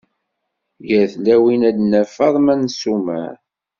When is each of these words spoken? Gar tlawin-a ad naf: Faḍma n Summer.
Gar 0.87 1.05
tlawin-a 1.13 1.65
ad 1.69 1.77
naf: 1.81 2.09
Faḍma 2.17 2.53
n 2.55 2.63
Summer. 2.79 3.33